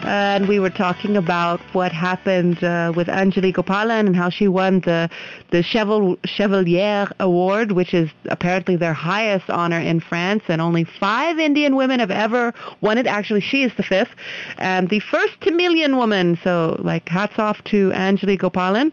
[0.06, 4.82] and we were talking about what happened uh, with Angelique Gopalan and how she won
[4.82, 5.10] the
[5.52, 11.40] the Cheval, Chevalier Award, which is apparently their highest honor in France, and only five
[11.40, 13.08] Indian women have ever won it.
[13.08, 14.12] Actually, she is the fifth,
[14.58, 16.38] and the first Tamilian woman.
[16.44, 18.92] So, like, hats off to Angelique Gopalan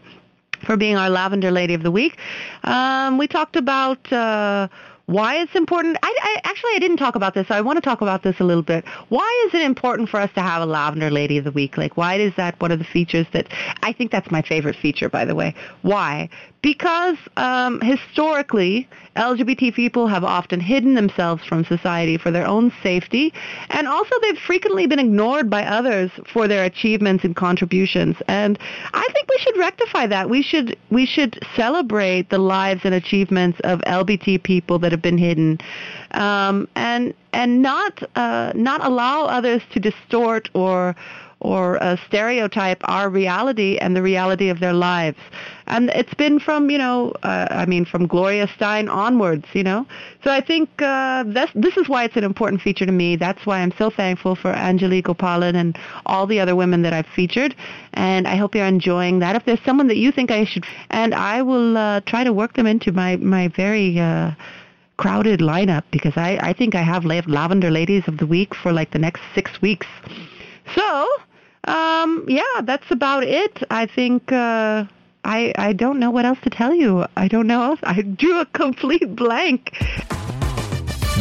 [0.65, 2.17] for being our Lavender Lady of the Week.
[2.63, 4.11] Um, we talked about.
[4.11, 4.67] Uh,
[5.13, 5.97] why it's important.
[6.01, 7.47] I, I actually I didn't talk about this.
[7.47, 8.83] So I want to talk about this a little bit.
[9.09, 11.77] Why is it important for us to have a lavender lady of the week?
[11.77, 13.47] Like why is that one of the features that
[13.83, 15.53] I think that's my favorite feature by the way.
[15.83, 16.29] Why?
[16.63, 18.87] Because um, historically,
[19.17, 23.33] LGBT people have often hidden themselves from society for their own safety,
[23.69, 28.15] and also they've frequently been ignored by others for their achievements and contributions.
[28.29, 28.57] And
[28.93, 30.29] I think we should rectify that.
[30.29, 35.17] We should we should celebrate the lives and achievements of LGBT people that have been
[35.17, 35.59] hidden,
[36.11, 40.95] um, and and not uh, not allow others to distort or
[41.43, 45.17] or stereotype our reality and the reality of their lives.
[45.67, 49.85] And it's been from, you know, uh, I mean, from Gloria Stein onwards, you know.
[50.23, 53.15] So I think uh, this, this is why it's an important feature to me.
[53.15, 57.07] That's why I'm so thankful for Angelique Gopalan and all the other women that I've
[57.07, 57.55] featured.
[57.93, 59.35] And I hope you're enjoying that.
[59.35, 62.53] If there's someone that you think I should, and I will uh, try to work
[62.53, 63.99] them into my, my very...
[63.99, 64.31] Uh,
[64.95, 68.91] crowded lineup because I, I think I have Lavender Ladies of the Week for like
[68.91, 69.87] the next six weeks.
[70.75, 71.07] So,
[71.65, 73.63] um, yeah, that's about it.
[73.69, 74.85] I think uh,
[75.23, 77.05] I I don't know what else to tell you.
[77.15, 77.63] I don't know.
[77.63, 77.79] Else.
[77.83, 79.71] I drew a complete blank.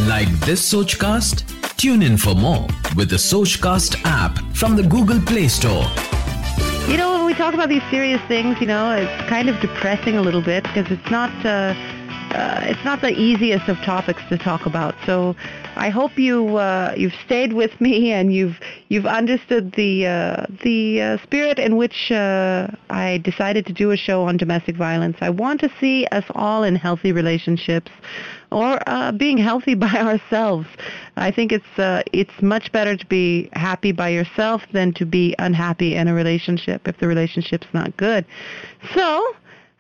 [0.07, 1.77] Like this Sochcast?
[1.77, 2.67] Tune in for more
[2.97, 5.85] with the Sochcast app from the Google Play Store.
[6.89, 10.17] You know, when we talk about these serious things, you know, it's kind of depressing
[10.17, 11.75] a little bit because it's not uh,
[12.33, 14.95] uh, it's not the easiest of topics to talk about.
[15.05, 15.37] So
[15.77, 18.59] I hope you uh, you've stayed with me and you've
[18.89, 23.97] you've understood the uh, the uh, spirit in which uh, I decided to do a
[23.97, 25.19] show on domestic violence.
[25.21, 27.91] I want to see us all in healthy relationships
[28.51, 30.69] or uh, being healthy by ourselves.
[31.17, 35.97] I think it's it's much better to be happy by yourself than to be unhappy
[35.97, 38.25] in a relationship if the relationship's not good.
[38.95, 39.35] So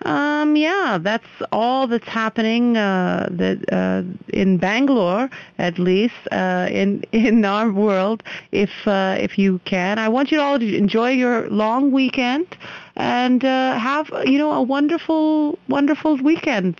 [0.05, 7.03] um, yeah, that's all that's happening uh, that uh, in Bangalore, at least uh, in
[7.12, 8.22] in our world.
[8.53, 12.46] If uh, if you can, I want you all to enjoy your long weekend
[12.96, 16.76] and uh, have you know a wonderful wonderful weekend.